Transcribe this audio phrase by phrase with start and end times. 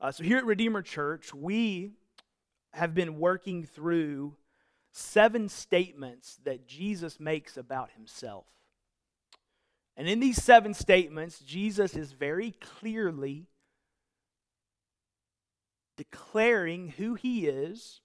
[0.00, 1.90] Uh, so, here at Redeemer Church, we
[2.72, 4.36] have been working through
[4.92, 8.46] seven statements that Jesus makes about himself.
[9.96, 13.46] And in these seven statements, Jesus is very clearly
[15.96, 18.00] declaring who he is,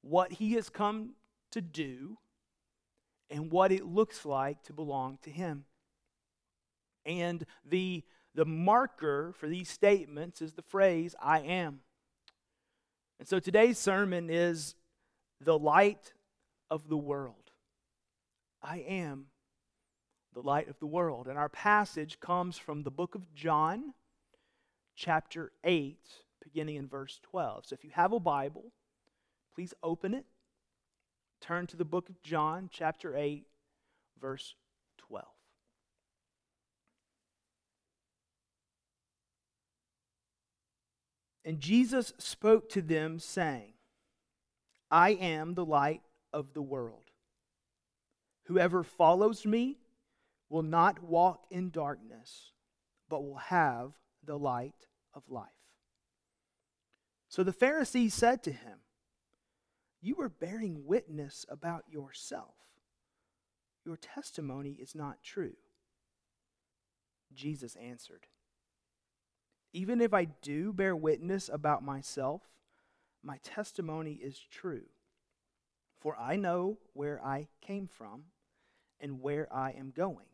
[0.00, 1.10] what he has come
[1.50, 2.16] to do,
[3.28, 5.66] and what it looks like to belong to him.
[7.04, 8.02] And the,
[8.36, 11.80] the marker for these statements is the phrase, I am.
[13.18, 14.74] And so today's sermon is
[15.40, 16.12] the light
[16.70, 17.50] of the world.
[18.62, 19.26] I am
[20.34, 21.28] the light of the world.
[21.28, 23.94] And our passage comes from the book of John,
[24.94, 25.96] chapter 8,
[26.44, 27.64] beginning in verse 12.
[27.66, 28.64] So if you have a Bible,
[29.54, 30.26] please open it.
[31.40, 33.46] Turn to the book of John, chapter 8,
[34.20, 34.54] verse
[34.98, 35.24] 12.
[41.46, 43.74] And Jesus spoke to them, saying,
[44.90, 47.04] I am the light of the world.
[48.46, 49.78] Whoever follows me
[50.48, 52.50] will not walk in darkness,
[53.08, 53.92] but will have
[54.24, 55.46] the light of life.
[57.28, 58.80] So the Pharisees said to him,
[60.00, 62.54] You are bearing witness about yourself.
[63.84, 65.54] Your testimony is not true.
[67.32, 68.26] Jesus answered,
[69.76, 72.40] Even if I do bear witness about myself,
[73.22, 74.86] my testimony is true.
[76.00, 78.22] For I know where I came from
[79.02, 80.30] and where I am going.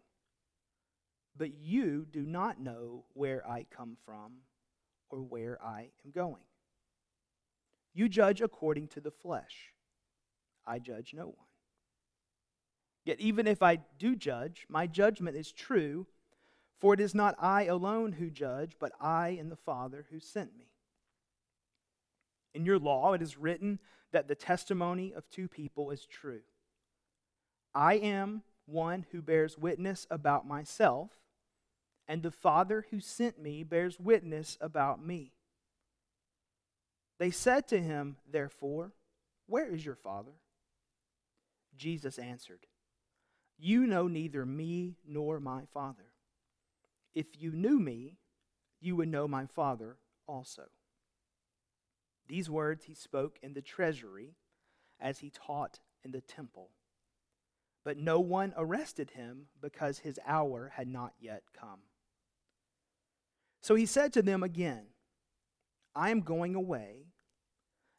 [1.37, 4.33] But you do not know where I come from
[5.11, 6.45] or where I am going.
[7.95, 9.73] You judge according to the flesh.
[10.65, 11.49] I judge no one.
[13.05, 16.07] Yet even if I do judge, my judgment is true,
[16.83, 20.59] for it is not I alone who judge, but I and the Father who sent
[20.59, 20.67] me.
[22.55, 23.79] In your law, it is written
[24.11, 26.41] that the testimony of two people is true.
[27.73, 31.11] I am one who bears witness about myself,
[32.09, 35.31] and the Father who sent me bears witness about me.
[37.21, 38.91] They said to him, therefore,
[39.47, 40.33] Where is your Father?
[41.77, 42.67] Jesus answered,
[43.57, 46.12] You know neither me nor my Father.
[47.15, 48.19] If you knew me,
[48.81, 50.65] you would know my Father also.
[52.29, 54.37] These words he spoke in the treasury
[55.01, 56.71] as he taught in the temple.
[57.85, 61.81] But no one arrested him because his hour had not yet come.
[63.61, 64.87] So he said to them again,
[65.95, 67.09] I am going away,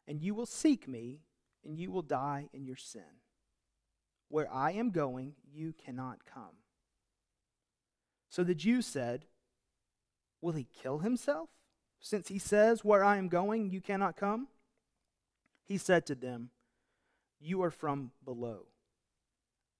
[0.08, 1.20] and you will seek me,
[1.64, 3.20] and you will die in your sin.
[4.28, 6.63] Where I am going, you cannot come.
[8.34, 9.26] So the Jews said,
[10.40, 11.50] Will he kill himself?
[12.00, 14.48] since he says, Where I am going, you cannot come?
[15.62, 16.50] He said to them,
[17.40, 18.66] You are from below,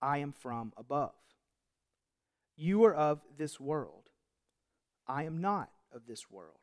[0.00, 1.16] I am from above.
[2.54, 4.08] You are of this world,
[5.04, 6.54] I am not of this world.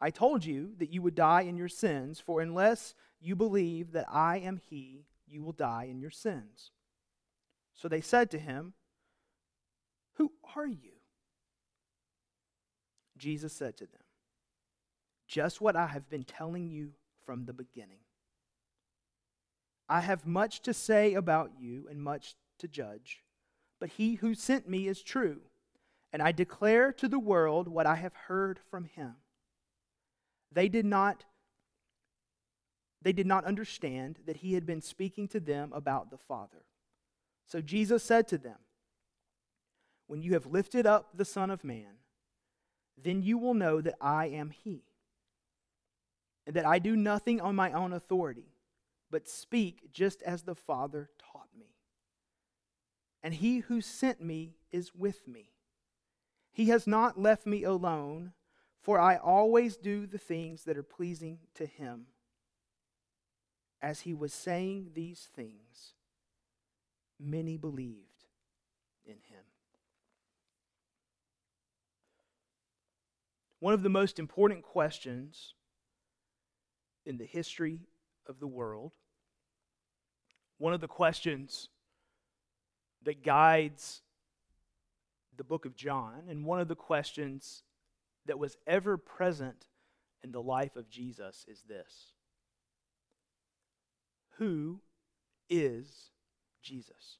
[0.00, 4.06] I told you that you would die in your sins, for unless you believe that
[4.10, 6.72] I am He, you will die in your sins.
[7.74, 8.74] So they said to him,
[10.14, 10.92] Who are you?
[13.16, 14.02] Jesus said to them,
[15.26, 16.90] just what I have been telling you
[17.24, 18.00] from the beginning.
[19.88, 23.22] I have much to say about you and much to judge,
[23.80, 25.40] but he who sent me is true,
[26.12, 29.14] and I declare to the world what I have heard from him.
[30.52, 31.24] They did not
[33.02, 36.64] they did not understand that he had been speaking to them about the Father.
[37.44, 38.56] So Jesus said to them,
[40.06, 41.98] When you have lifted up the Son of Man,
[43.02, 44.82] then you will know that I am he
[46.46, 48.52] and that I do nothing on my own authority,
[49.10, 51.74] but speak just as the Father taught me.
[53.22, 55.52] And he who sent me is with me.
[56.52, 58.32] He has not left me alone,
[58.80, 62.06] for I always do the things that are pleasing to him.
[63.80, 65.94] As he was saying these things,
[67.18, 68.26] many believed
[69.06, 69.44] in him.
[73.64, 75.54] One of the most important questions
[77.06, 77.80] in the history
[78.26, 78.92] of the world.
[80.58, 81.70] One of the questions
[83.04, 84.02] that guides
[85.34, 87.62] the book of John, and one of the questions
[88.26, 89.64] that was ever present
[90.22, 92.12] in the life of Jesus is this
[94.36, 94.82] Who
[95.48, 96.10] is
[96.62, 97.16] Jesus?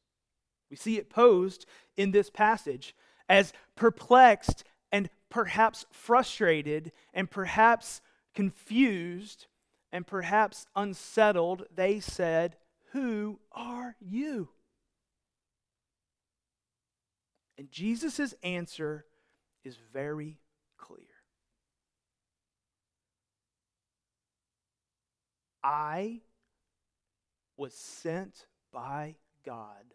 [0.68, 1.64] We see it posed
[1.96, 2.94] in this passage
[3.30, 4.64] as perplexed
[5.34, 8.00] perhaps frustrated and perhaps
[8.36, 9.48] confused
[9.90, 12.54] and perhaps unsettled, they said,
[12.92, 14.50] Who are you?
[17.58, 19.06] And Jesus' answer
[19.64, 20.38] is very
[20.78, 21.00] clear
[25.64, 26.20] I
[27.56, 29.94] was sent by God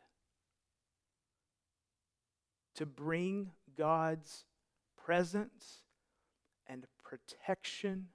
[2.76, 4.44] to bring God's
[5.10, 5.80] presence
[6.68, 8.06] and protection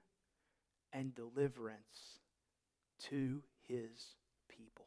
[0.93, 2.21] and deliverance
[2.97, 4.15] to his
[4.47, 4.85] people.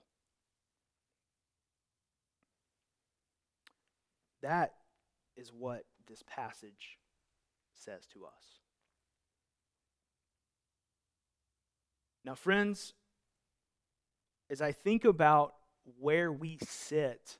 [4.40, 4.72] That
[5.36, 6.96] is what this passage
[7.74, 8.62] says to us.
[12.24, 12.94] Now, friends,
[14.48, 15.52] as I think about
[16.00, 17.36] where we sit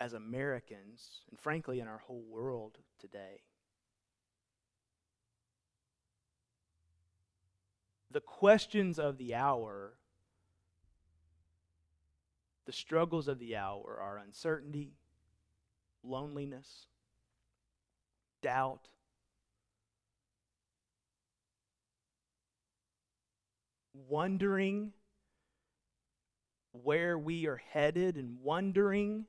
[0.00, 3.42] as Americans, and frankly in our whole world today,
[8.10, 9.94] the questions of the hour,
[12.66, 14.92] the struggles of the hour are uncertainty,
[16.02, 16.86] loneliness,
[18.42, 18.88] doubt,
[24.08, 24.92] wondering
[26.72, 29.26] where we are headed and wondering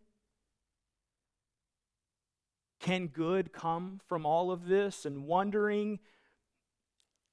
[2.86, 5.98] can good come from all of this and wondering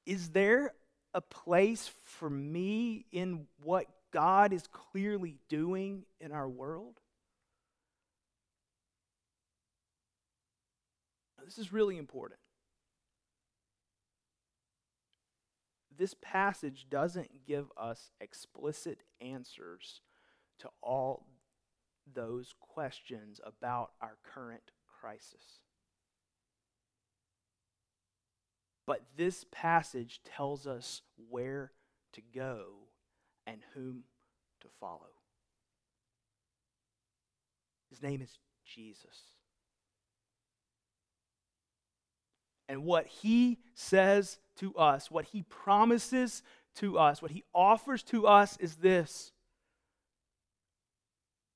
[0.06, 0.72] is there
[1.12, 3.84] a place for me in what
[4.14, 7.00] God is clearly doing in our world?
[11.44, 12.40] This is really important.
[15.94, 20.00] This passage doesn't give us explicit answers
[20.60, 21.26] to all
[22.10, 24.70] those questions about our current
[25.02, 25.60] crisis.
[28.86, 31.72] But this passage tells us where
[32.12, 32.66] to go
[33.46, 34.04] and whom
[34.60, 35.00] to follow.
[37.90, 39.18] His name is Jesus.
[42.68, 46.42] And what he says to us, what he promises
[46.76, 49.32] to us, what he offers to us is this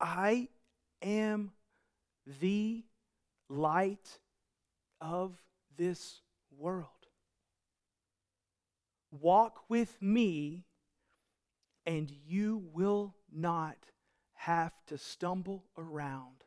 [0.00, 0.48] I
[1.00, 1.52] am
[2.40, 2.84] the
[3.48, 4.18] light
[5.00, 5.32] of
[5.76, 6.20] this
[6.58, 6.86] world.
[9.10, 10.64] Walk with me,
[11.86, 13.76] and you will not
[14.34, 16.44] have to stumble around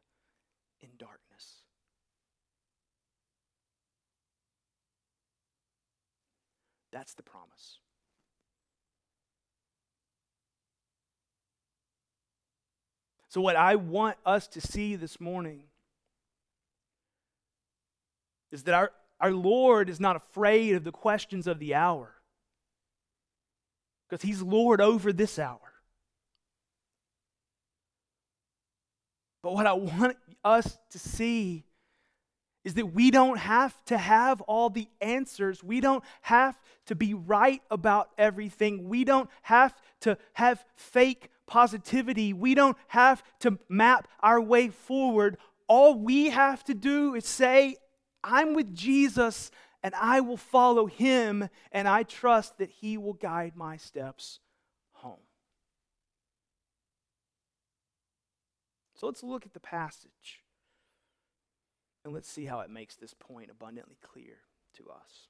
[0.81, 1.63] in darkness.
[6.91, 7.79] That's the promise.
[13.29, 15.68] So, what I want us to see this morning
[18.51, 22.13] is that our, our Lord is not afraid of the questions of the hour
[24.09, 25.59] because He's Lord over this hour.
[29.41, 31.63] But what I want us to see
[32.65, 35.63] is that we don't have to have all the answers.
[35.63, 38.89] We don't have to be right about everything.
[38.89, 42.33] We don't have to have fake positivity.
[42.33, 45.37] We don't have to map our way forward.
[45.67, 47.77] All we have to do is say,
[48.23, 49.51] I'm with Jesus
[49.81, 54.39] and I will follow him, and I trust that he will guide my steps
[54.91, 55.21] home.
[58.95, 60.43] So let's look at the passage
[62.03, 64.39] and let's see how it makes this point abundantly clear
[64.75, 65.29] to us.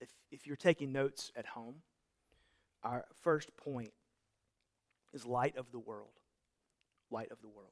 [0.00, 1.82] If, if you're taking notes at home,
[2.82, 3.92] our first point
[5.12, 6.08] is light of the world.
[7.10, 7.68] Light of the world.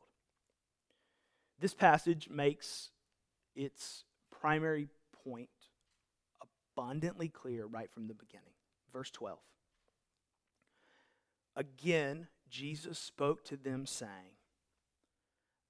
[1.59, 2.91] This passage makes
[3.55, 4.89] its primary
[5.25, 5.49] point
[6.77, 8.53] abundantly clear right from the beginning.
[8.93, 9.39] Verse 12.
[11.57, 14.37] Again, Jesus spoke to them, saying,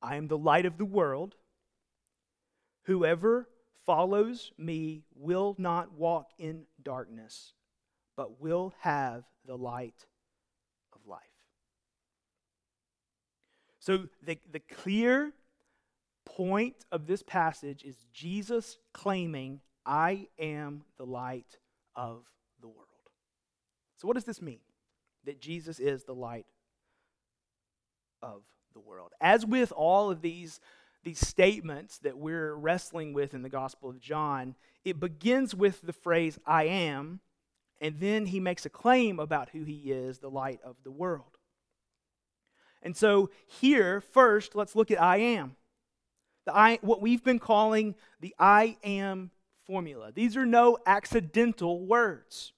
[0.02, 1.34] I am the light of the world.
[2.84, 3.48] Whoever
[3.86, 7.52] follows me will not walk in darkness,
[8.16, 10.06] but will have the light
[10.92, 11.20] of life.
[13.78, 15.32] So, the, the clear
[16.24, 21.58] point of this passage is Jesus claiming, I am the light
[21.94, 22.24] of
[22.60, 22.88] the world.
[23.96, 24.60] So, what does this mean?
[25.24, 26.46] That Jesus is the light
[28.22, 29.12] of the world.
[29.20, 30.60] As with all of these,
[31.02, 34.54] these statements that we're wrestling with in the Gospel of John,
[34.84, 37.20] it begins with the phrase, I am,
[37.80, 41.38] and then he makes a claim about who he is, the light of the world.
[42.82, 45.56] And so, here, first, let's look at I am.
[46.46, 49.30] The I, what we've been calling the I am
[49.66, 50.12] formula.
[50.12, 52.52] These are no accidental words.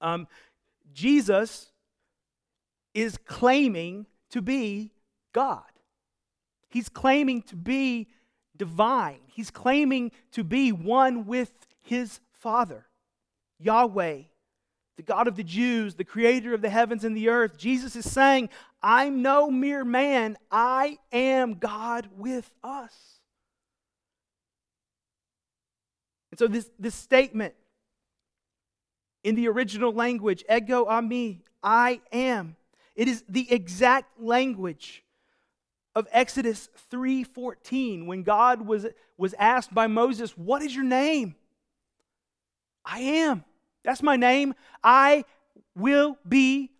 [0.00, 0.26] Um,
[0.92, 1.70] Jesus
[2.94, 4.92] is claiming to be
[5.32, 5.62] God.
[6.70, 8.08] He's claiming to be
[8.56, 9.20] divine.
[9.26, 12.86] He's claiming to be one with his Father,
[13.58, 14.22] Yahweh,
[14.96, 17.56] the God of the Jews, the creator of the heavens and the earth.
[17.56, 18.48] Jesus is saying,
[18.82, 22.94] I'm no mere man, I am God with us.
[26.30, 27.54] And so, this, this statement
[29.24, 32.56] in the original language, ego eimi, I am,
[32.94, 35.02] it is the exact language
[35.94, 41.34] of Exodus 3:14 when God was, was asked by Moses, "What is your name?"
[42.84, 43.44] I am.
[43.82, 44.54] That's my name.
[44.82, 45.24] I
[45.74, 46.70] will be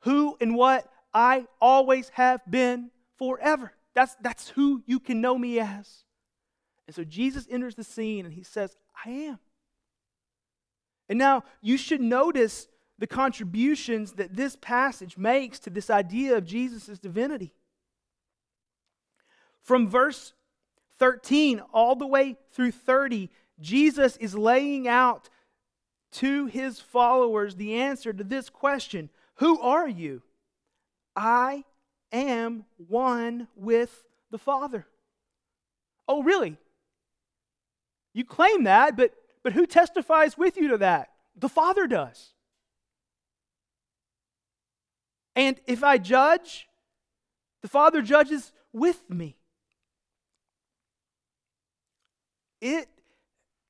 [0.00, 3.72] who and what I always have been forever.
[3.94, 6.04] That's, that's who you can know me as.
[6.86, 9.38] And so Jesus enters the scene and he says, I am.
[11.08, 12.68] And now you should notice
[12.98, 17.54] the contributions that this passage makes to this idea of Jesus' divinity.
[19.62, 20.34] From verse
[20.98, 25.30] 13 all the way through 30, Jesus is laying out
[26.12, 30.20] to his followers the answer to this question Who are you?
[31.16, 31.64] I
[32.12, 34.86] am one with the Father.
[36.06, 36.58] Oh, really?
[38.12, 41.10] You claim that, but, but who testifies with you to that?
[41.36, 42.32] The Father does.
[45.34, 46.68] And if I judge,
[47.62, 49.36] the Father judges with me.
[52.60, 52.88] It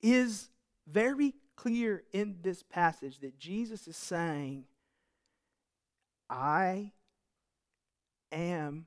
[0.00, 0.48] is
[0.86, 4.64] very clear in this passage that Jesus is saying,
[6.30, 6.92] I
[8.32, 8.86] am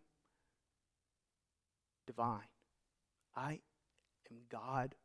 [2.07, 2.39] divine.
[3.35, 3.59] I
[4.31, 4.95] am God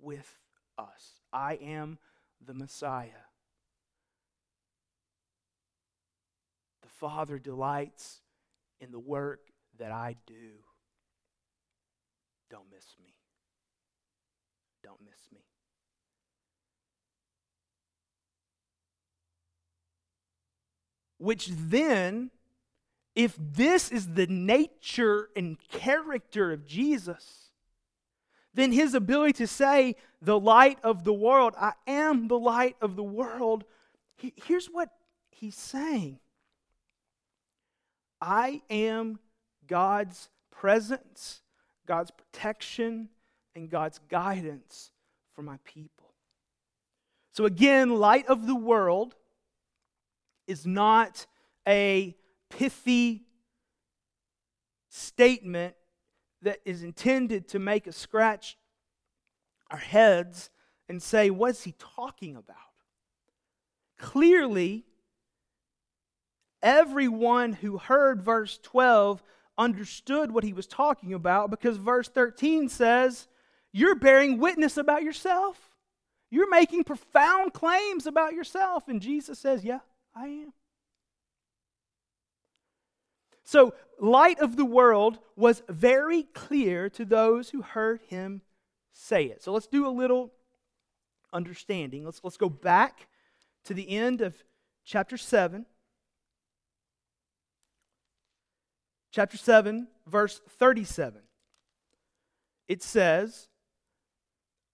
[0.00, 0.38] with
[0.78, 1.20] us.
[1.32, 1.98] I am
[2.44, 3.08] the Messiah.
[6.82, 8.20] The Father delights
[8.80, 9.40] in the work
[9.78, 10.64] that I do.
[12.50, 13.14] Don't miss me.
[14.82, 15.40] Don't miss me.
[21.18, 22.30] Which then,
[23.14, 27.50] if this is the nature and character of Jesus,
[28.54, 32.96] then his ability to say, the light of the world, I am the light of
[32.96, 33.64] the world,
[34.16, 34.88] here's what
[35.30, 36.18] he's saying
[38.20, 39.18] I am
[39.66, 41.40] God's presence,
[41.86, 43.08] God's protection,
[43.54, 44.92] and God's guidance
[45.34, 46.14] for my people.
[47.32, 49.14] So, again, light of the world
[50.46, 51.26] is not
[51.66, 52.14] a
[52.58, 53.24] pithy
[54.88, 55.74] statement
[56.42, 58.56] that is intended to make us scratch
[59.70, 60.50] our heads
[60.88, 62.56] and say, What's he talking about?
[63.98, 64.84] Clearly,
[66.62, 69.22] everyone who heard verse 12
[69.56, 73.28] understood what he was talking about because verse 13 says,
[73.72, 75.58] You're bearing witness about yourself.
[76.30, 78.88] You're making profound claims about yourself.
[78.88, 79.80] And Jesus says, Yeah,
[80.14, 80.52] I am.
[83.44, 88.42] So, light of the world was very clear to those who heard him
[88.92, 89.42] say it.
[89.42, 90.32] So, let's do a little
[91.32, 92.04] understanding.
[92.04, 93.08] Let's, let's go back
[93.64, 94.34] to the end of
[94.84, 95.66] chapter 7.
[99.10, 101.20] Chapter 7, verse 37.
[102.68, 103.48] It says,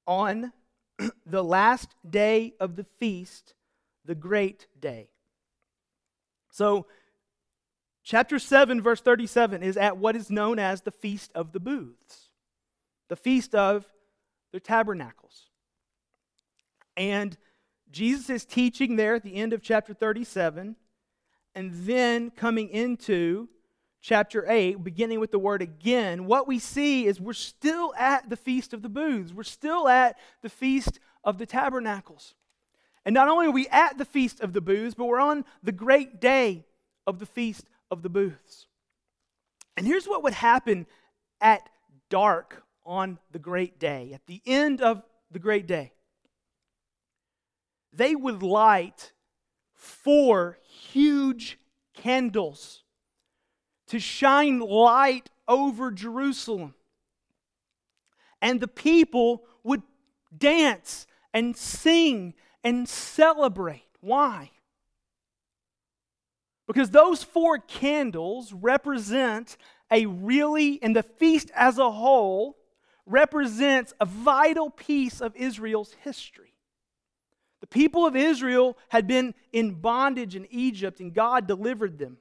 [0.07, 0.53] On
[1.27, 3.55] the last day of the feast,
[4.05, 5.09] the great day.
[6.51, 6.87] So,
[8.09, 12.31] chapter 7, verse 37 is at what is known as the Feast of the Booths,
[13.09, 13.85] the Feast of
[14.51, 15.51] the Tabernacles.
[16.97, 17.37] And
[17.91, 20.75] Jesus is teaching there at the end of chapter 37,
[21.55, 23.47] and then coming into
[24.01, 28.37] chapter 8, beginning with the word again, what we see is we're still at the
[28.37, 29.35] Feast of the Booths.
[29.35, 32.35] We're still at the Feast of the Tabernacles.
[33.05, 35.73] And not only are we at the Feast of the Booths, but we're on the
[35.73, 36.65] great day
[37.07, 38.67] of the Feast of the Booths.
[39.77, 40.87] And here's what would happen
[41.41, 41.69] at
[42.11, 45.93] dark on the great day, at the end of the great day.
[47.93, 49.13] They would light
[49.75, 51.59] four huge
[51.95, 52.83] candles
[53.89, 56.75] to shine light over Jerusalem.
[58.41, 59.83] And the people would
[60.37, 63.89] dance and sing and celebrate.
[64.01, 64.51] Why?
[66.69, 69.57] Because those four candles represent
[69.91, 72.59] a really, and the feast as a whole,
[73.07, 76.53] represents a vital piece of Israel's history.
[77.63, 82.19] The people of Israel had been in bondage in Egypt, and God delivered them.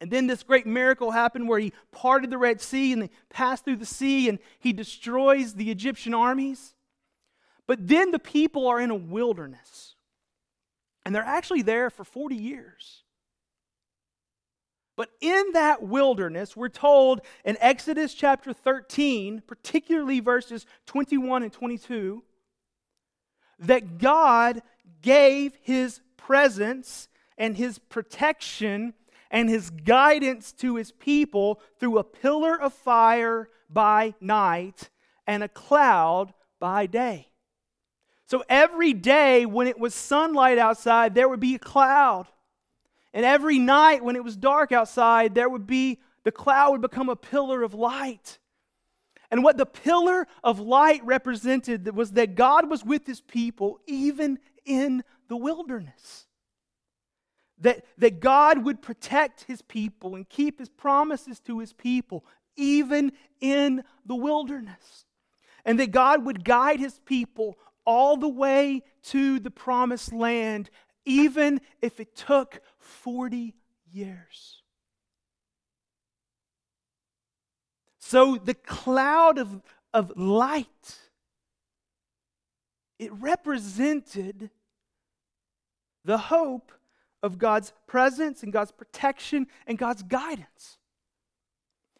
[0.00, 3.64] And then this great miracle happened where he parted the Red Sea and they passed
[3.64, 6.74] through the sea and he destroys the Egyptian armies.
[7.66, 9.94] But then the people are in a wilderness.
[11.06, 13.04] And they're actually there for 40 years.
[14.96, 22.22] But in that wilderness, we're told in Exodus chapter 13, particularly verses 21 and 22,
[23.58, 24.62] that God
[25.02, 28.94] gave his presence and his protection
[29.30, 34.88] and his guidance to his people through a pillar of fire by night
[35.26, 37.28] and a cloud by day.
[38.26, 42.26] So every day when it was sunlight outside, there would be a cloud.
[43.16, 47.08] And every night when it was dark outside, there would be the cloud would become
[47.08, 48.38] a pillar of light.
[49.30, 54.38] And what the pillar of light represented was that God was with his people even
[54.66, 56.26] in the wilderness.
[57.60, 62.22] That, that God would protect his people and keep his promises to his people
[62.54, 65.06] even in the wilderness.
[65.64, 67.56] And that God would guide his people
[67.86, 70.68] all the way to the promised land,
[71.06, 73.54] even if it took 40
[73.92, 74.62] years.
[77.98, 79.62] So the cloud of,
[79.92, 80.98] of light,
[82.98, 84.50] it represented
[86.04, 86.70] the hope
[87.22, 90.78] of God's presence and God's protection and God's guidance.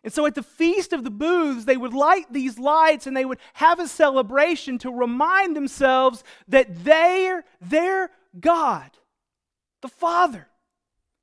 [0.04, 3.24] And so at the Feast of the Booths, they would light these lights and they
[3.24, 8.92] would have a celebration to remind themselves that they're their God,
[9.82, 10.46] the Father,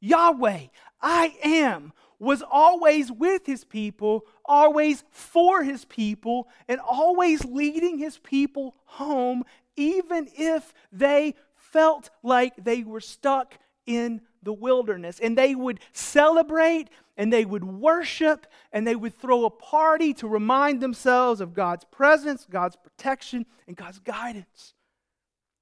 [0.04, 0.68] Yahweh,
[1.02, 8.18] I am, was always with his people, always for his people, and always leading his
[8.18, 9.46] people home,
[9.78, 15.22] even if they felt like they were stuck in the wilderness.
[15.22, 20.28] And they would celebrate and they would worship and they would throw a party to
[20.28, 24.74] remind themselves of God's presence, God's protection, and God's guidance.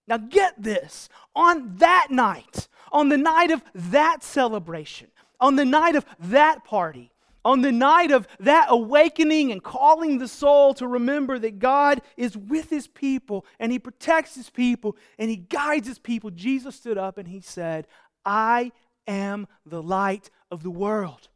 [0.07, 5.07] Now, get this on that night, on the night of that celebration,
[5.39, 7.11] on the night of that party,
[7.43, 12.37] on the night of that awakening and calling the soul to remember that God is
[12.37, 16.97] with his people and he protects his people and he guides his people, Jesus stood
[16.97, 17.87] up and he said,
[18.25, 18.71] I
[19.07, 21.29] am the light of the world.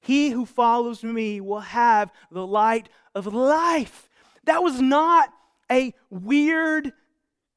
[0.00, 4.08] He who follows me will have the light of life.
[4.44, 5.30] That was not
[5.70, 6.92] a weird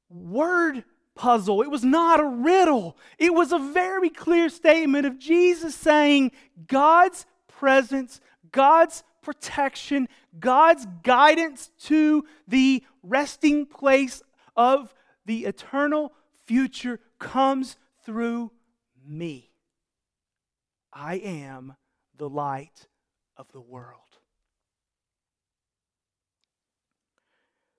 [0.09, 0.83] word
[1.15, 1.61] puzzle.
[1.61, 2.97] It was not a riddle.
[3.17, 6.31] It was a very clear statement of Jesus saying
[6.67, 8.19] God's presence,
[8.51, 10.07] God's protection,
[10.39, 14.21] God's guidance to the resting place
[14.55, 14.93] of
[15.25, 16.13] the eternal
[16.45, 18.51] future comes through
[19.05, 19.51] me.
[20.91, 21.75] I am
[22.17, 22.87] the light
[23.37, 24.12] of the world.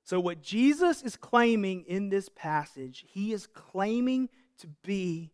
[0.05, 5.33] So, what Jesus is claiming in this passage, he is claiming to be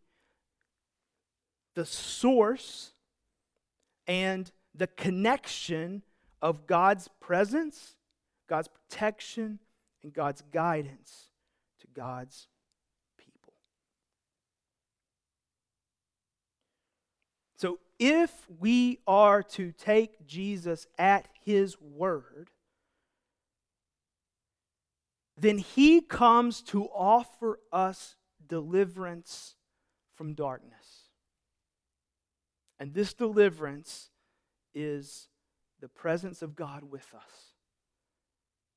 [1.74, 2.92] the source
[4.06, 6.02] and the connection
[6.40, 7.96] of God's presence,
[8.48, 9.58] God's protection,
[10.04, 11.30] and God's guidance
[11.80, 12.46] to God's
[13.18, 13.54] people.
[17.56, 18.30] So, if
[18.60, 22.50] we are to take Jesus at his word,
[25.40, 29.54] then he comes to offer us deliverance
[30.14, 31.08] from darkness.
[32.78, 34.10] And this deliverance
[34.74, 35.28] is
[35.80, 37.54] the presence of God with us,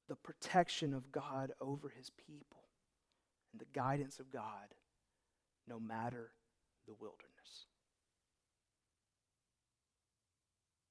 [0.07, 2.63] the protection of God over his people,
[3.51, 4.73] and the guidance of God
[5.67, 6.31] no matter
[6.87, 7.67] the wilderness.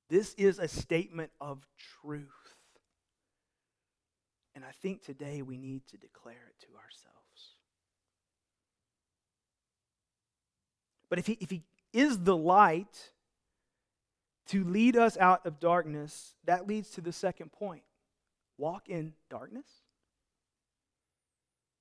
[0.09, 1.67] This is a statement of
[2.03, 2.29] truth.
[4.63, 7.57] And I think today we need to declare it to ourselves.
[11.11, 13.11] But if he, if he is the light
[14.51, 17.83] to lead us out of darkness, that leads to the second point
[18.57, 19.67] walk in darkness.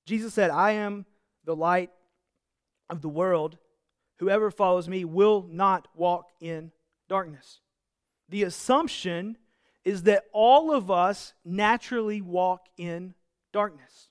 [0.07, 1.05] Jesus said, I am
[1.45, 1.91] the light
[2.89, 3.59] of the world.
[4.17, 6.71] Whoever follows me will not walk in
[7.07, 7.59] darkness.
[8.27, 9.37] The assumption
[9.83, 13.13] is that all of us naturally walk in
[13.51, 14.09] darkness.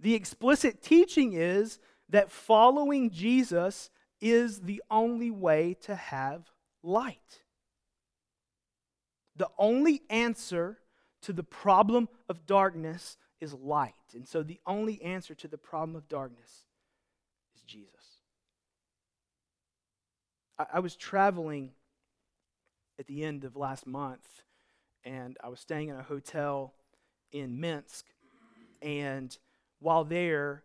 [0.00, 1.78] The explicit teaching is
[2.10, 6.50] that following Jesus is the only way to have
[6.82, 7.42] light.
[9.36, 10.78] The only answer
[11.22, 13.94] to the problem of darkness is light.
[14.14, 16.66] And so the only answer to the problem of darkness
[17.56, 17.90] is Jesus.
[20.58, 21.72] I, I was traveling
[22.98, 24.42] at the end of last month,
[25.04, 26.74] and I was staying in a hotel
[27.32, 28.06] in Minsk.
[28.80, 29.36] And
[29.80, 30.62] while there,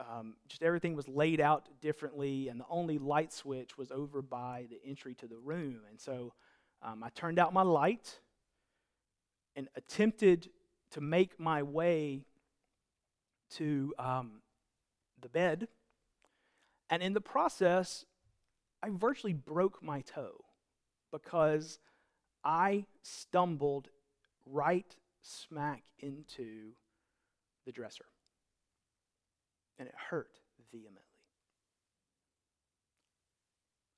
[0.00, 4.66] um, just everything was laid out differently, and the only light switch was over by
[4.70, 5.80] the entry to the room.
[5.88, 6.32] And so
[6.82, 8.20] um, I turned out my light
[9.56, 10.48] and attempted
[10.92, 12.24] to make my way
[13.50, 14.42] to um,
[15.20, 15.68] the bed.
[16.90, 18.04] And in the process,
[18.82, 20.43] I virtually broke my toe
[21.14, 21.78] because
[22.42, 23.88] I stumbled
[24.44, 26.72] right smack into
[27.64, 28.04] the dresser
[29.78, 30.40] and it hurt
[30.72, 31.00] vehemently.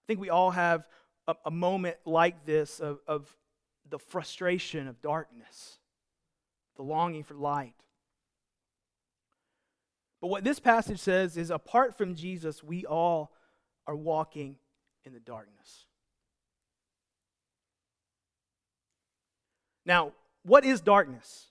[0.03, 0.87] I think we all have
[1.27, 3.35] a, a moment like this of, of
[3.89, 5.79] the frustration of darkness,
[6.77, 7.75] the longing for light.
[10.21, 13.33] But what this passage says is apart from Jesus, we all
[13.87, 14.57] are walking
[15.05, 15.86] in the darkness.
[19.87, 21.47] Now, what is darkness?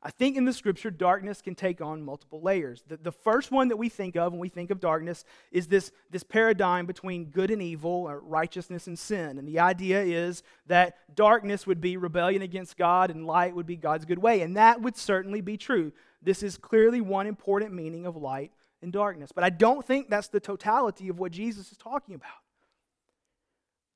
[0.00, 2.84] I think in the scripture, darkness can take on multiple layers.
[2.86, 5.90] The, the first one that we think of when we think of darkness is this,
[6.10, 9.38] this paradigm between good and evil, or righteousness and sin.
[9.38, 13.76] And the idea is that darkness would be rebellion against God and light would be
[13.76, 14.42] God's good way.
[14.42, 15.92] And that would certainly be true.
[16.22, 18.52] This is clearly one important meaning of light
[18.82, 19.32] and darkness.
[19.32, 22.30] But I don't think that's the totality of what Jesus is talking about.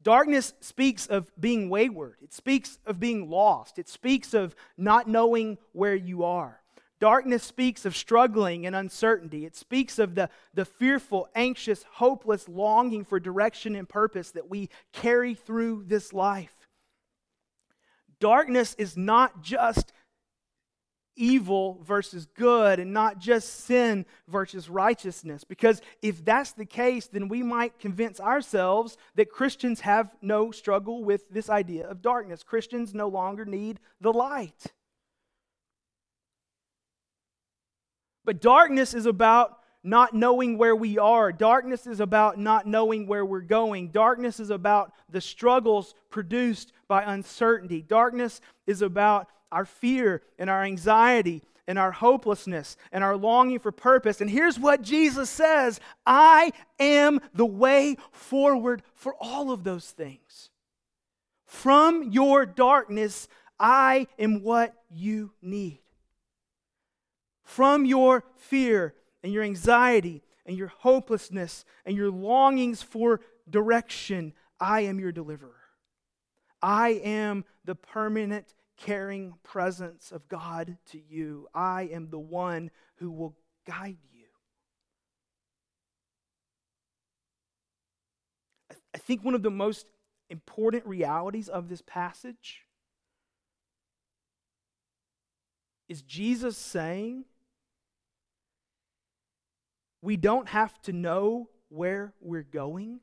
[0.03, 2.17] Darkness speaks of being wayward.
[2.23, 3.79] It speaks of being lost.
[3.79, 6.61] It speaks of not knowing where you are.
[6.99, 9.45] Darkness speaks of struggling and uncertainty.
[9.45, 14.71] It speaks of the, the fearful, anxious, hopeless longing for direction and purpose that we
[14.93, 16.69] carry through this life.
[18.21, 19.93] Darkness is not just
[21.17, 25.45] evil versus good and not just sin versus righteousness.
[25.45, 31.05] Because if that's the case, then we might convince ourselves that Christians have no struggle
[31.05, 32.43] with this idea of darkness.
[32.43, 34.67] Christians no longer need the light.
[38.25, 41.33] But darkness is about not knowing where we are.
[41.33, 43.89] Darkness is about not knowing where we're going.
[43.89, 47.83] Darkness is about the struggles produced by uncertainty.
[47.83, 53.71] Darkness is about our fear and our anxiety and our hopelessness and our longing for
[53.71, 54.21] purpose.
[54.21, 60.51] And here's what Jesus says I am the way forward for all of those things.
[61.45, 63.29] From your darkness,
[63.61, 65.81] I am what you need.
[67.45, 74.81] From your fear and your anxiety and your hopelessness and your longings for direction, I
[74.81, 75.51] am your deliverer.
[76.63, 78.47] I am the permanent
[78.83, 81.47] caring presence of God to you.
[81.55, 84.27] I am the one who will guide you.
[88.95, 89.87] I think one of the most
[90.29, 92.63] important realities of this passage
[95.89, 97.25] is Jesus saying,
[100.01, 103.01] we don't have to know where we're going.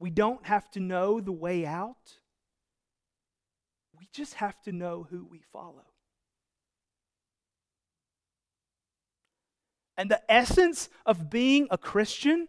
[0.00, 2.17] We don't have to know the way out.
[3.98, 5.84] We just have to know who we follow.
[9.96, 12.46] And the essence of being a Christian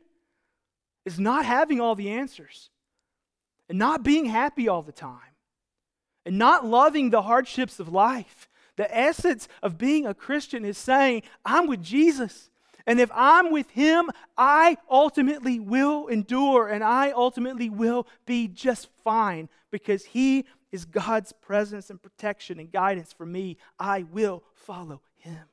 [1.06, 2.70] is not having all the answers
[3.68, 5.20] and not being happy all the time
[6.26, 8.48] and not loving the hardships of life.
[8.76, 12.52] The essence of being a Christian is saying, I'm with Jesus.
[12.86, 18.90] And if I'm with him, I ultimately will endure and I ultimately will be just
[19.04, 25.02] fine because he is God's presence and protection and guidance for me, I will follow
[25.16, 25.46] him.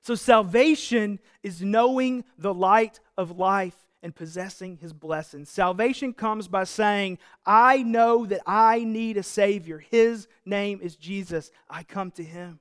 [0.00, 5.48] So, salvation is knowing the light of life and possessing his blessings.
[5.48, 9.78] Salvation comes by saying, I know that I need a Savior.
[9.78, 11.50] His name is Jesus.
[11.70, 12.60] I come to him.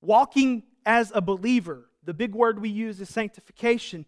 [0.00, 4.06] Walking as a believer the big word we use is sanctification,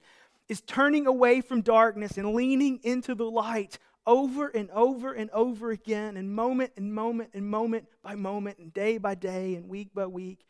[0.49, 5.71] is turning away from darkness and leaning into the light over and over and over
[5.71, 9.95] again, and moment and moment and moment by moment, and day by day, and week
[9.95, 10.45] by week,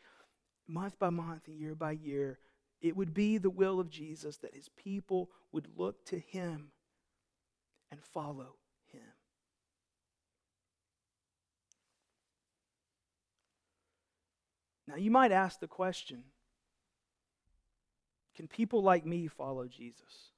[0.67, 2.37] month by month, and year by year.
[2.81, 6.71] It would be the will of Jesus that his people would look to him
[7.91, 8.55] and follow
[8.91, 9.01] him.
[14.87, 16.23] Now, you might ask the question
[18.35, 20.31] can people like me follow Jesus?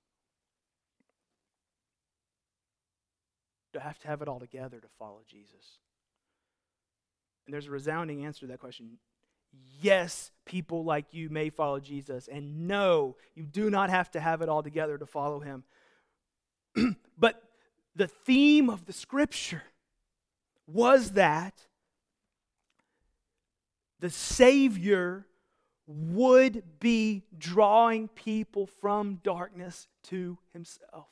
[3.73, 5.79] Do I have to have it all together to follow Jesus?
[7.45, 8.97] And there's a resounding answer to that question.
[9.81, 12.27] Yes, people like you may follow Jesus.
[12.27, 15.63] And no, you do not have to have it all together to follow him.
[17.17, 17.41] but
[17.95, 19.63] the theme of the scripture
[20.67, 21.53] was that
[23.99, 25.25] the Savior
[25.87, 31.07] would be drawing people from darkness to himself.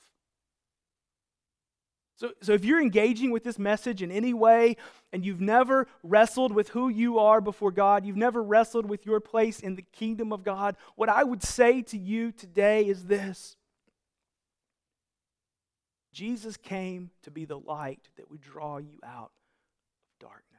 [2.18, 4.78] So, so if you're engaging with this message in any way
[5.12, 9.20] and you've never wrestled with who you are before God, you've never wrestled with your
[9.20, 13.58] place in the kingdom of God, what I would say to you today is this
[16.14, 20.55] Jesus came to be the light that would draw you out of darkness.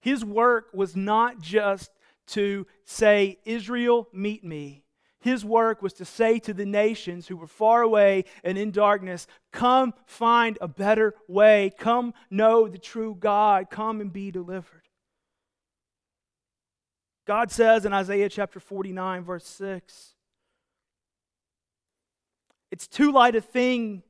[0.00, 1.90] His work was not just
[2.28, 4.84] to say, Israel, meet me.
[5.20, 9.26] His work was to say to the nations who were far away and in darkness,
[9.52, 11.72] Come find a better way.
[11.78, 13.68] Come know the true God.
[13.70, 14.82] Come and be delivered.
[17.26, 20.14] God says in Isaiah chapter 49, verse 6,
[22.70, 24.04] It's too light a thing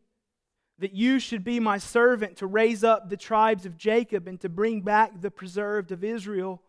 [0.78, 4.48] that you should be my servant to raise up the tribes of Jacob and to
[4.48, 6.62] bring back the preserved of Israel.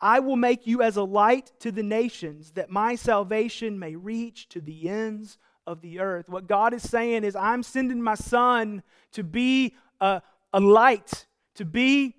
[0.00, 4.48] I will make you as a light to the nations, that my salvation may reach
[4.50, 6.28] to the ends of the earth.
[6.28, 10.20] What God is saying is, I'm sending my son to be a,
[10.52, 12.14] a light, to be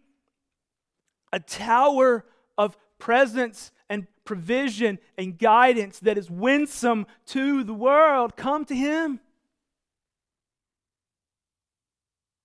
[1.31, 2.25] a tower
[2.57, 8.35] of presence and provision and guidance that is winsome to the world.
[8.35, 9.19] Come to him.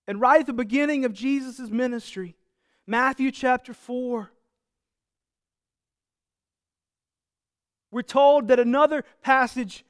[0.07, 2.35] And right at the beginning of Jesus' ministry,
[2.85, 4.29] Matthew chapter 4,
[7.91, 9.85] we're told that another passage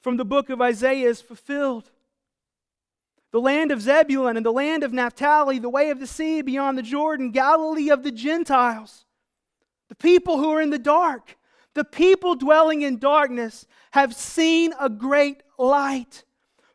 [0.00, 1.90] from the book of Isaiah is fulfilled.
[3.32, 6.76] The land of Zebulun and the land of Naphtali, the way of the sea beyond
[6.76, 9.06] the Jordan, Galilee of the Gentiles,
[9.88, 11.36] the people who are in the dark,
[11.74, 16.24] the people dwelling in darkness have seen a great light.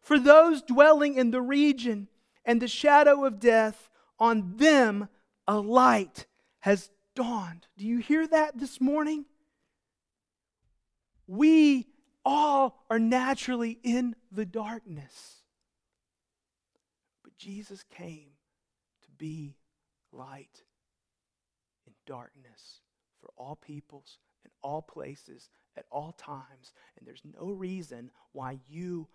[0.01, 2.07] For those dwelling in the region
[2.47, 5.09] and the shadow of death, on them
[5.47, 6.25] a light
[6.61, 7.67] has dawned.
[7.77, 9.25] Do you hear that this morning?
[11.27, 11.87] We
[12.25, 15.41] all are naturally in the darkness.
[17.21, 18.29] But Jesus came
[19.03, 19.57] to be
[20.13, 20.63] light
[21.85, 22.79] in darkness
[23.19, 26.73] for all peoples and all places at all times.
[26.97, 29.09] And there's no reason why you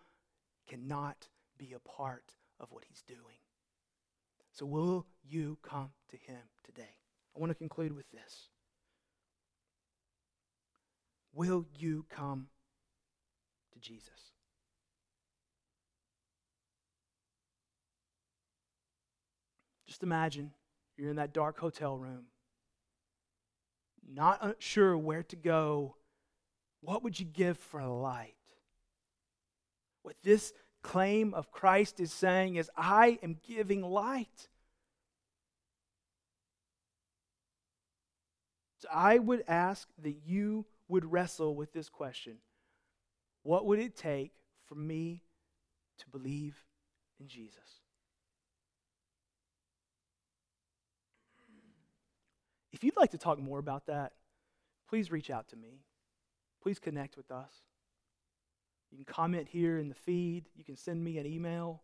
[0.68, 3.18] cannot be a part of what he's doing.
[4.52, 6.94] So, will you come to him today?
[7.36, 8.48] I want to conclude with this.
[11.34, 12.48] Will you come
[13.72, 14.32] to Jesus?
[19.86, 20.52] Just imagine
[20.96, 22.24] you're in that dark hotel room,
[24.06, 25.96] not sure where to go.
[26.80, 28.34] What would you give for a light?
[30.04, 34.48] With this claim of Christ is saying is, I am giving light.
[38.78, 42.38] So I would ask that you would wrestle with this question
[43.42, 44.32] What would it take
[44.66, 45.22] for me
[45.98, 46.56] to believe
[47.20, 47.80] in Jesus?
[52.72, 54.12] If you'd like to talk more about that,
[54.88, 55.84] please reach out to me.
[56.62, 57.52] Please connect with us.
[58.92, 60.44] You can comment here in the feed.
[60.54, 61.82] You can send me an email.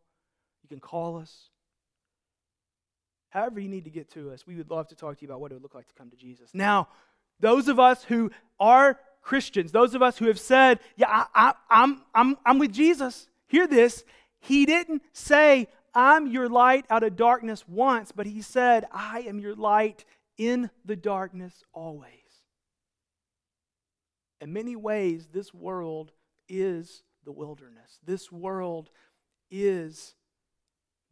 [0.62, 1.48] You can call us.
[3.30, 5.40] However, you need to get to us, we would love to talk to you about
[5.40, 6.50] what it would look like to come to Jesus.
[6.54, 6.88] Now,
[7.40, 12.02] those of us who are Christians, those of us who have said, Yeah, I, I'm,
[12.14, 14.04] I'm, I'm with Jesus, hear this.
[14.40, 19.38] He didn't say, I'm your light out of darkness once, but he said, I am
[19.38, 20.04] your light
[20.36, 22.12] in the darkness always.
[24.40, 26.12] In many ways, this world
[26.48, 27.98] is the wilderness.
[28.04, 28.90] This world
[29.50, 30.14] is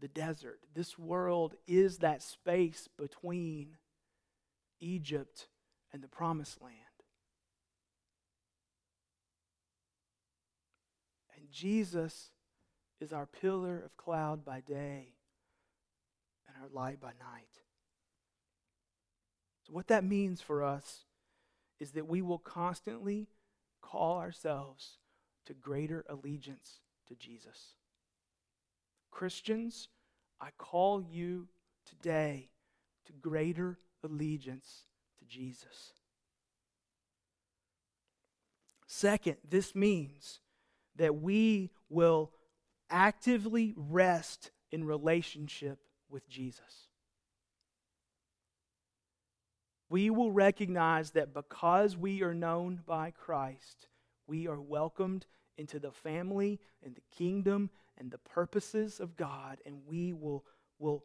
[0.00, 0.60] the desert.
[0.74, 3.76] This world is that space between
[4.80, 5.48] Egypt
[5.92, 6.74] and the promised land.
[11.36, 12.30] And Jesus
[13.00, 15.14] is our pillar of cloud by day
[16.46, 17.62] and our light by night.
[19.66, 21.04] So, what that means for us
[21.80, 23.28] is that we will constantly
[23.82, 24.98] call ourselves
[25.46, 27.74] to greater allegiance to Jesus.
[29.10, 29.88] Christians,
[30.40, 31.48] I call you
[31.88, 32.50] today
[33.06, 34.84] to greater allegiance
[35.18, 35.94] to Jesus.
[38.86, 40.40] Second, this means
[40.96, 42.30] that we will
[42.90, 45.78] actively rest in relationship
[46.08, 46.88] with Jesus.
[49.88, 53.86] We will recognize that because we are known by Christ,
[54.26, 55.26] we are welcomed
[55.58, 60.44] into the family and the kingdom and the purposes of God, and we will,
[60.78, 61.04] will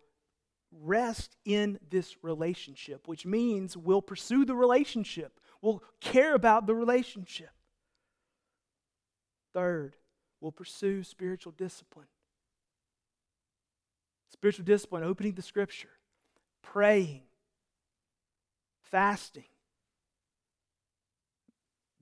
[0.71, 7.51] rest in this relationship, which means we'll pursue the relationship, we'll care about the relationship.
[9.53, 9.95] Third,
[10.39, 12.07] we'll pursue spiritual discipline.
[14.29, 15.89] Spiritual discipline, opening the scripture,
[16.61, 17.23] praying,
[18.81, 19.43] fasting,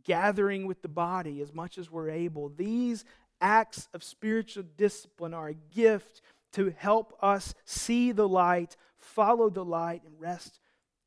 [0.03, 2.49] gathering with the body as much as we're able.
[2.49, 3.05] These
[3.41, 6.21] acts of spiritual discipline are a gift
[6.53, 10.59] to help us see the light, follow the light, and rest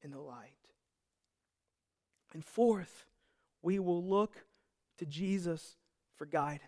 [0.03, 0.51] in the light.
[2.33, 3.07] And fourth,
[3.61, 4.37] we will look
[4.99, 5.77] to Jesus
[6.17, 6.63] for guidance.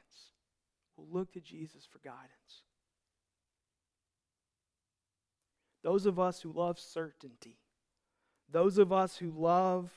[0.96, 2.30] We'll look to Jesus for guidance.
[5.82, 7.58] Those of us who love certainty,
[8.50, 9.90] those of us who love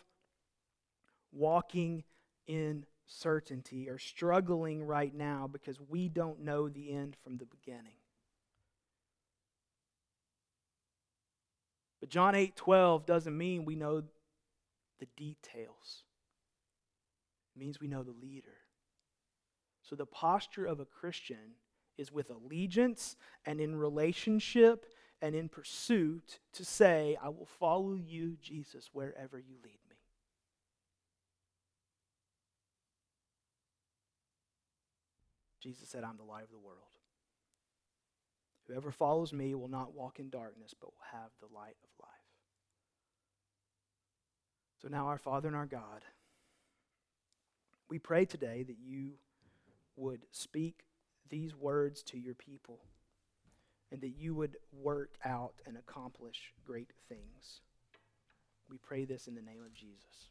[1.31, 2.03] walking
[2.47, 7.97] in certainty are struggling right now because we don't know the end from the beginning.
[11.99, 14.03] But John 8 12 doesn't mean we know
[14.99, 16.03] the details,
[17.55, 18.49] it means we know the leader.
[19.81, 21.55] So the posture of a Christian
[21.97, 24.85] is with allegiance and in relationship
[25.21, 29.86] and in pursuit to say, I will follow you, Jesus, wherever you lead me.
[35.59, 36.79] Jesus said, I'm the light of the world.
[38.67, 42.11] Whoever follows me will not walk in darkness, but will have the light of life.
[44.81, 46.03] So now, our Father and our God,
[47.89, 49.13] we pray today that you
[49.95, 50.83] would speak
[51.29, 52.79] these words to your people
[53.91, 57.61] and that you would work out and accomplish great things.
[58.69, 60.27] We pray this in the name of Jesus.